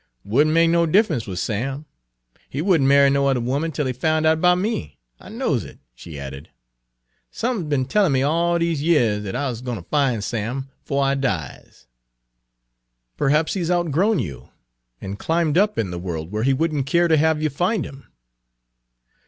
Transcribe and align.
"Would 0.25 0.47
n' 0.47 0.53
make 0.53 0.71
no 0.71 0.87
diff'ence 0.87 1.27
wid 1.27 1.37
Sam. 1.37 1.85
He 2.49 2.59
would 2.59 2.81
n' 2.81 2.87
marry 2.87 3.11
no 3.11 3.27
yuther 3.29 3.39
'ooman 3.39 3.71
'tel 3.71 3.85
he 3.85 3.93
foun' 3.93 4.25
out 4.25 4.41
'bout 4.41 4.57
me. 4.57 4.97
I 5.19 5.29
knows 5.29 5.63
it," 5.63 5.77
she 5.93 6.19
added." 6.19 6.49
Sump'n's 7.39 7.69
be'n 7.69 7.85
tellin' 7.85 8.11
me 8.11 8.23
all 8.23 8.57
dese 8.57 8.79
years 8.79 9.23
dat 9.23 9.35
I's 9.35 9.61
gwine 9.61 9.83
fin' 9.83 10.23
Sam 10.23 10.71
'fo' 10.83 10.97
I 10.97 11.13
dies." 11.13 11.85
"Perhaps 13.15 13.53
he 13.53 13.63
's 13.63 13.69
outgrown 13.69 14.17
you, 14.17 14.49
and 14.99 15.19
climbed 15.19 15.55
up 15.55 15.77
in 15.77 15.91
the 15.91 15.99
world 15.99 16.31
where 16.31 16.41
he 16.41 16.51
wouldn't 16.53 16.87
care 16.87 17.07
to 17.07 17.15
have 17.17 17.39
you 17.39 17.51
find 17.51 17.85
him." 17.85 18.05